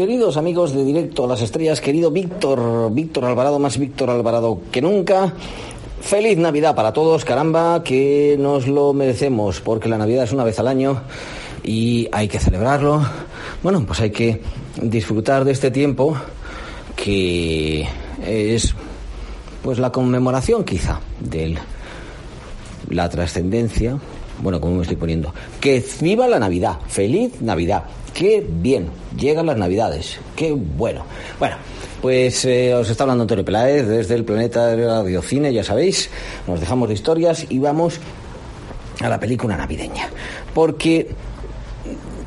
Queridos 0.00 0.38
amigos 0.38 0.72
de 0.72 0.82
Directo 0.82 1.24
a 1.24 1.28
las 1.28 1.42
Estrellas, 1.42 1.82
querido 1.82 2.10
Víctor, 2.10 2.90
Víctor 2.90 3.26
Alvarado, 3.26 3.58
más 3.58 3.76
Víctor 3.76 4.08
Alvarado 4.08 4.62
que 4.72 4.80
nunca. 4.80 5.34
Feliz 6.00 6.38
Navidad 6.38 6.74
para 6.74 6.94
todos, 6.94 7.22
caramba, 7.26 7.84
que 7.84 8.34
nos 8.40 8.66
lo 8.66 8.94
merecemos, 8.94 9.60
porque 9.60 9.90
la 9.90 9.98
Navidad 9.98 10.24
es 10.24 10.32
una 10.32 10.42
vez 10.42 10.58
al 10.58 10.68
año 10.68 11.02
y 11.62 12.08
hay 12.12 12.28
que 12.28 12.38
celebrarlo. 12.38 13.02
Bueno, 13.62 13.84
pues 13.86 14.00
hay 14.00 14.10
que 14.10 14.40
disfrutar 14.80 15.44
de 15.44 15.52
este 15.52 15.70
tiempo 15.70 16.16
que 16.96 17.86
es 18.26 18.74
pues 19.62 19.78
la 19.78 19.92
conmemoración 19.92 20.64
quizá 20.64 20.98
de 21.20 21.58
la 22.88 23.06
trascendencia, 23.10 23.98
bueno, 24.42 24.60
como 24.60 24.76
me 24.76 24.82
estoy 24.82 24.96
poniendo, 24.96 25.32
que 25.60 25.84
viva 26.00 26.28
la 26.28 26.38
Navidad, 26.38 26.78
feliz 26.88 27.40
Navidad, 27.40 27.84
qué 28.12 28.46
bien, 28.48 28.88
llegan 29.18 29.46
las 29.46 29.56
Navidades, 29.56 30.18
qué 30.36 30.52
bueno. 30.52 31.04
Bueno, 31.38 31.56
pues 32.00 32.44
eh, 32.44 32.74
os 32.74 32.88
está 32.88 33.04
hablando 33.04 33.22
Antonio 33.22 33.44
Peláez 33.44 33.86
desde 33.86 34.14
el 34.14 34.24
planeta 34.24 34.68
de 34.68 34.86
Radiocine, 34.86 35.52
ya 35.52 35.64
sabéis, 35.64 36.10
nos 36.46 36.60
dejamos 36.60 36.88
de 36.88 36.94
historias 36.94 37.46
y 37.48 37.58
vamos 37.58 37.98
a 39.00 39.08
la 39.08 39.20
película 39.20 39.56
navideña, 39.56 40.08
porque 40.54 41.08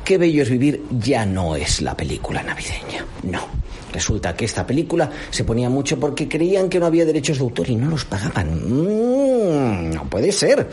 qué 0.04 0.18
bello 0.18 0.42
es 0.42 0.50
vivir 0.50 0.84
ya 0.90 1.24
no 1.24 1.56
es 1.56 1.82
la 1.82 1.96
película 1.96 2.42
navideña, 2.42 3.04
no. 3.22 3.64
Resulta 3.94 4.34
que 4.34 4.44
esta 4.44 4.66
película 4.66 5.08
se 5.30 5.44
ponía 5.44 5.70
mucho 5.70 6.00
porque 6.00 6.28
creían 6.28 6.68
que 6.68 6.80
no 6.80 6.86
había 6.86 7.04
derechos 7.04 7.38
de 7.38 7.44
autor 7.44 7.70
y 7.70 7.76
no 7.76 7.88
los 7.88 8.04
pagaban. 8.04 8.48
Mm, 8.50 9.94
no 9.94 10.04
puede 10.10 10.32
ser. 10.32 10.68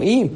¿Y 0.00 0.30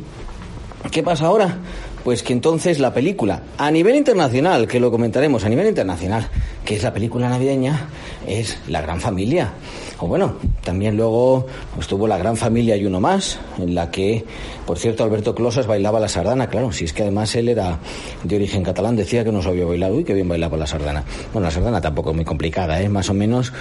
qué 0.94 1.02
pasa 1.02 1.26
ahora? 1.26 1.58
Pues 2.04 2.22
que 2.22 2.32
entonces 2.32 2.78
la 2.78 2.94
película, 2.94 3.42
a 3.58 3.68
nivel 3.72 3.96
internacional, 3.96 4.68
que 4.68 4.78
lo 4.78 4.92
comentaremos, 4.92 5.44
a 5.44 5.48
nivel 5.48 5.66
internacional, 5.66 6.28
que 6.64 6.76
es 6.76 6.84
la 6.84 6.92
película 6.92 7.28
navideña, 7.28 7.88
es 8.28 8.58
La 8.68 8.80
Gran 8.80 9.00
Familia. 9.00 9.54
O 9.98 10.06
bueno, 10.06 10.36
también 10.62 10.96
luego 10.96 11.46
pues, 11.74 11.88
tuvo 11.88 12.06
La 12.06 12.16
Gran 12.16 12.36
Familia 12.36 12.76
y 12.76 12.86
uno 12.86 13.00
más, 13.00 13.40
en 13.58 13.74
la 13.74 13.90
que, 13.90 14.24
por 14.66 14.78
cierto, 14.78 15.02
Alberto 15.02 15.34
Closas 15.34 15.66
bailaba 15.66 15.98
la 15.98 16.08
sardana, 16.08 16.46
claro, 16.46 16.70
si 16.70 16.84
es 16.84 16.92
que 16.92 17.02
además 17.02 17.34
él 17.34 17.48
era 17.48 17.80
de 18.22 18.36
origen 18.36 18.62
catalán, 18.62 18.94
decía 18.94 19.24
que 19.24 19.32
no 19.32 19.42
sabía 19.42 19.64
bailar, 19.64 19.90
uy, 19.90 20.04
que 20.04 20.14
bien 20.14 20.28
bailaba 20.28 20.56
la 20.56 20.68
sardana. 20.68 21.02
Bueno, 21.32 21.48
la 21.48 21.50
sardana 21.50 21.80
tampoco 21.80 22.10
es 22.10 22.16
muy 22.16 22.24
complicada, 22.24 22.80
¿eh? 22.80 22.88
Más 22.88 23.10
o 23.10 23.14
menos 23.14 23.52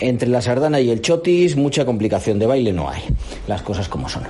entre 0.00 0.28
la 0.28 0.42
sardana 0.42 0.80
y 0.80 0.90
el 0.90 1.00
chotis 1.00 1.56
mucha 1.56 1.84
complicación 1.84 2.38
de 2.38 2.46
baile 2.46 2.72
no 2.72 2.88
hay, 2.88 3.02
las 3.46 3.62
cosas 3.62 3.88
como 3.88 4.08
son. 4.08 4.24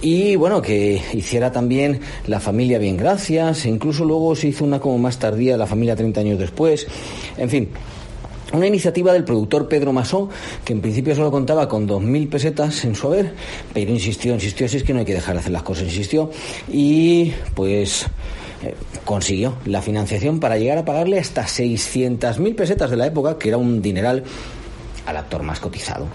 Y 0.00 0.36
bueno, 0.36 0.62
que 0.62 1.00
hiciera 1.12 1.52
también 1.52 2.00
la 2.26 2.40
familia 2.40 2.78
bien 2.78 2.96
gracias, 2.96 3.64
e 3.64 3.68
incluso 3.68 4.04
luego 4.04 4.34
se 4.34 4.48
hizo 4.48 4.64
una 4.64 4.80
como 4.80 4.98
más 4.98 5.18
tardía, 5.18 5.56
la 5.56 5.66
familia 5.66 5.96
30 5.96 6.20
años 6.20 6.38
después, 6.38 6.86
en 7.36 7.50
fin. 7.50 7.68
Una 8.52 8.66
iniciativa 8.66 9.12
del 9.12 9.22
productor 9.22 9.68
Pedro 9.68 9.92
Masó, 9.92 10.28
que 10.64 10.72
en 10.72 10.80
principio 10.80 11.14
solo 11.14 11.30
contaba 11.30 11.68
con 11.68 11.86
2.000 11.86 12.28
pesetas 12.28 12.84
en 12.84 12.96
su 12.96 13.06
haber, 13.06 13.32
pero 13.72 13.92
insistió, 13.92 14.34
insistió, 14.34 14.66
así 14.66 14.78
es 14.78 14.82
que 14.82 14.92
no 14.92 14.98
hay 14.98 15.04
que 15.04 15.14
dejar 15.14 15.34
de 15.34 15.40
hacer 15.40 15.52
las 15.52 15.62
cosas, 15.62 15.84
insistió, 15.84 16.32
y 16.68 17.32
pues 17.54 18.06
eh, 18.64 18.74
consiguió 19.04 19.54
la 19.66 19.80
financiación 19.82 20.40
para 20.40 20.58
llegar 20.58 20.78
a 20.78 20.84
pagarle 20.84 21.20
hasta 21.20 21.44
600.000 21.44 22.56
pesetas 22.56 22.90
de 22.90 22.96
la 22.96 23.06
época, 23.06 23.38
que 23.38 23.48
era 23.48 23.56
un 23.56 23.80
dineral 23.80 24.24
al 25.06 25.16
actor 25.16 25.42
más 25.42 25.60
cotizado. 25.60 26.06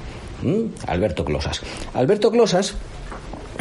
Alberto 0.88 1.25
Closas. 1.25 1.62
Alberto 1.94 2.31
Closas 2.31 2.75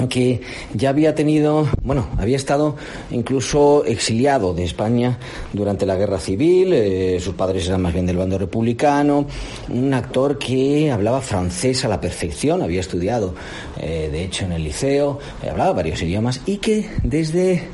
que 0.09 0.41
ya 0.75 0.91
había 0.91 1.15
tenido, 1.15 1.69
bueno, 1.83 2.09
había 2.19 2.37
estado 2.37 2.77
incluso 3.11 3.85
exiliado 3.85 4.53
de 4.53 4.65
España 4.65 5.19
durante 5.53 5.87
la 5.87 5.97
guerra 5.97 6.19
civil, 6.19 6.73
eh, 6.73 7.19
sus 7.21 7.35
padres 7.35 7.69
eran 7.69 7.83
más 7.83 7.93
bien 7.93 8.07
del 8.07 8.17
bando 8.17 8.37
republicano, 8.37 9.27
un 9.69 9.95
actor 9.95 10.39
que 10.39 10.91
hablaba 10.91 11.21
francés 11.21 11.85
a 11.85 11.89
la 11.89 12.01
perfección, 12.01 12.63
había 12.63 12.81
estudiado, 12.81 13.35
eh, 13.81 14.09
de 14.11 14.25
hecho, 14.25 14.45
en 14.45 14.53
el 14.53 14.65
liceo, 14.65 15.19
eh, 15.43 15.51
hablaba 15.51 15.73
varios 15.73 16.03
idiomas 16.03 16.41
y 16.45 16.59
que 16.59 16.91
desde, 17.03 17.69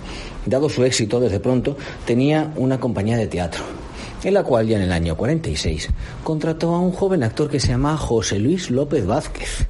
dado 0.46 0.68
su 0.68 0.84
éxito 0.84 1.20
desde 1.20 1.40
pronto, 1.40 1.76
tenía 2.04 2.52
una 2.56 2.78
compañía 2.78 3.16
de 3.16 3.26
teatro 3.26 3.79
en 4.24 4.34
la 4.34 4.42
cual 4.42 4.66
ya 4.66 4.76
en 4.76 4.82
el 4.82 4.92
año 4.92 5.16
46 5.16 5.88
contrató 6.24 6.74
a 6.74 6.80
un 6.80 6.92
joven 6.92 7.22
actor 7.22 7.50
que 7.50 7.60
se 7.60 7.68
llama 7.68 7.96
José 7.96 8.38
Luis 8.38 8.70
López 8.70 9.06
Vázquez. 9.06 9.66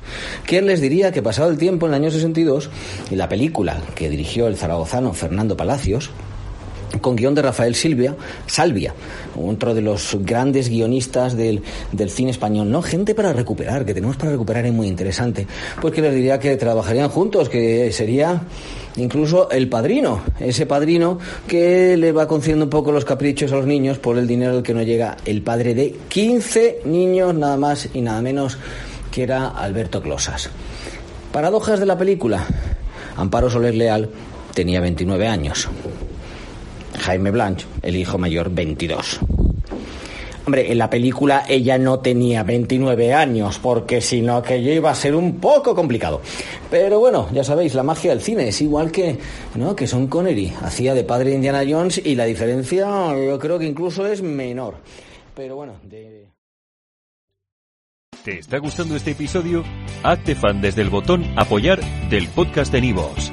¿Quién 0.46 0.66
les 0.66 0.80
diría 0.80 1.12
que 1.12 1.22
pasado 1.22 1.50
el 1.50 1.58
tiempo, 1.58 1.86
en 1.86 1.94
el 1.94 2.02
año 2.02 2.10
62, 2.10 2.70
y 3.10 3.16
la 3.16 3.28
película 3.28 3.80
que 3.94 4.08
dirigió 4.08 4.48
el 4.48 4.56
zaragozano 4.56 5.12
Fernando 5.12 5.56
Palacios, 5.56 6.10
con 7.00 7.16
guion 7.16 7.34
de 7.34 7.42
Rafael 7.42 7.74
Silvia, 7.74 8.16
Salvia, 8.46 8.94
otro 9.36 9.74
de 9.74 9.82
los 9.82 10.16
grandes 10.20 10.68
guionistas 10.68 11.36
del, 11.36 11.62
del, 11.92 12.10
cine 12.10 12.30
español, 12.30 12.70
¿no? 12.70 12.82
Gente 12.82 13.14
para 13.14 13.32
recuperar, 13.32 13.84
que 13.84 13.94
tenemos 13.94 14.16
para 14.16 14.32
recuperar 14.32 14.66
es 14.66 14.72
muy 14.72 14.88
interesante. 14.88 15.46
Pues 15.80 15.94
que 15.94 16.02
les 16.02 16.14
diría 16.14 16.38
que 16.38 16.56
trabajarían 16.56 17.08
juntos, 17.08 17.48
que 17.48 17.92
sería 17.92 18.42
incluso 18.96 19.50
el 19.50 19.68
padrino, 19.68 20.22
ese 20.38 20.66
padrino 20.66 21.18
que 21.46 21.96
le 21.96 22.12
va 22.12 22.26
concediendo 22.26 22.64
un 22.64 22.70
poco 22.70 22.92
los 22.92 23.04
caprichos 23.04 23.52
a 23.52 23.56
los 23.56 23.66
niños 23.66 23.98
por 23.98 24.18
el 24.18 24.26
dinero 24.26 24.52
al 24.52 24.62
que 24.62 24.74
no 24.74 24.82
llega 24.82 25.16
el 25.24 25.42
padre 25.42 25.74
de 25.74 25.96
15 26.08 26.80
niños, 26.84 27.34
nada 27.34 27.56
más 27.56 27.88
y 27.94 28.00
nada 28.00 28.20
menos, 28.20 28.58
que 29.10 29.22
era 29.22 29.48
Alberto 29.48 30.02
Closas. 30.02 30.50
Paradojas 31.32 31.78
de 31.78 31.86
la 31.86 31.96
película. 31.96 32.44
Amparo 33.16 33.50
Soler 33.50 33.74
Leal 33.74 34.10
tenía 34.54 34.80
29 34.80 35.26
años. 35.26 35.68
Jaime 37.00 37.30
Blanch, 37.30 37.66
el 37.82 37.96
hijo 37.96 38.18
mayor, 38.18 38.50
22. 38.50 39.20
Hombre, 40.46 40.72
en 40.72 40.78
la 40.78 40.90
película 40.90 41.44
ella 41.48 41.78
no 41.78 42.00
tenía 42.00 42.42
29 42.42 43.12
años, 43.12 43.58
porque 43.58 44.00
si 44.00 44.22
no 44.22 44.36
aquello 44.36 44.72
iba 44.72 44.90
a 44.90 44.94
ser 44.94 45.14
un 45.14 45.36
poco 45.36 45.74
complicado. 45.74 46.22
Pero 46.70 46.98
bueno, 46.98 47.28
ya 47.32 47.44
sabéis, 47.44 47.74
la 47.74 47.82
magia 47.82 48.10
del 48.10 48.20
cine 48.20 48.48
es 48.48 48.60
igual 48.60 48.90
que, 48.90 49.18
¿no? 49.54 49.76
que 49.76 49.86
Son 49.86 50.06
Connery. 50.06 50.52
Hacía 50.62 50.94
de 50.94 51.04
padre 51.04 51.34
Indiana 51.34 51.62
Jones 51.68 52.00
y 52.04 52.14
la 52.14 52.24
diferencia 52.24 52.86
yo 53.14 53.38
creo 53.38 53.58
que 53.58 53.66
incluso 53.66 54.06
es 54.06 54.22
menor. 54.22 54.76
Pero 55.34 55.56
bueno, 55.56 55.74
de... 55.84 56.26
¿Te 58.24 58.38
está 58.38 58.58
gustando 58.58 58.96
este 58.96 59.12
episodio? 59.12 59.64
Hazte 60.02 60.34
fan 60.34 60.60
desde 60.60 60.82
el 60.82 60.90
botón 60.90 61.24
apoyar 61.36 61.80
del 62.10 62.28
podcast 62.28 62.72
de 62.72 62.80
Nivos. 62.80 63.32